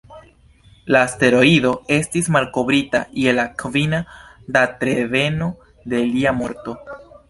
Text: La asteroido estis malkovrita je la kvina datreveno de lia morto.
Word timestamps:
La 0.95 1.01
asteroido 1.07 1.73
estis 1.99 2.31
malkovrita 2.37 3.03
je 3.27 3.37
la 3.43 3.47
kvina 3.63 4.03
datreveno 4.59 5.55
de 5.95 6.07
lia 6.13 6.39
morto. 6.45 6.81